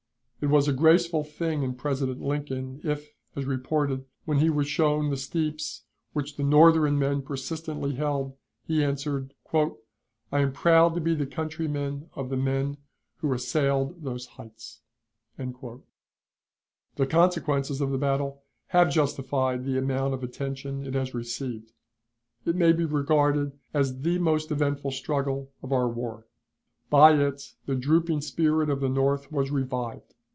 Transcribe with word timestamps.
It 0.43 0.49
was 0.49 0.67
a 0.67 0.73
graceful 0.73 1.23
thing 1.23 1.61
in 1.61 1.75
President 1.75 2.19
Lincoln 2.19 2.81
if, 2.83 3.13
as 3.35 3.45
reported, 3.45 4.05
when 4.25 4.39
he 4.39 4.49
was 4.49 4.65
shown 4.67 5.11
the 5.11 5.15
steeps 5.15 5.83
which 6.13 6.35
the 6.35 6.41
Northern 6.43 6.97
men 6.97 7.21
persistently 7.21 7.93
held, 7.93 8.35
he 8.65 8.83
answered, 8.83 9.35
"I 9.53 9.69
am 10.31 10.51
proud 10.51 10.95
to 10.95 10.99
be 10.99 11.13
the 11.13 11.27
countryman 11.27 12.09
of 12.15 12.29
the 12.31 12.37
men 12.37 12.77
who 13.17 13.31
assailed 13.33 14.03
those 14.03 14.25
heights." 14.25 14.81
The 15.37 15.83
consequences 17.07 17.79
of 17.79 17.91
the 17.91 17.99
battle 17.99 18.41
have 18.69 18.89
justified 18.89 19.63
the 19.63 19.77
amount 19.77 20.15
of 20.15 20.23
attention 20.23 20.87
it 20.87 20.95
has 20.95 21.13
received. 21.13 21.71
It 22.47 22.55
may 22.55 22.71
be 22.71 22.85
regarded 22.85 23.59
as 23.75 24.01
the 24.01 24.17
most 24.17 24.49
eventful 24.49 24.89
struggle 24.89 25.51
of 25.61 25.69
the 25.69 25.87
war. 25.87 26.25
By 26.89 27.13
it 27.13 27.53
the 27.67 27.75
drooping 27.75 28.21
spirit 28.21 28.71
of 28.71 28.79
the 28.79 28.89
North 28.89 29.31
was 29.31 29.51
revived. 29.51 30.15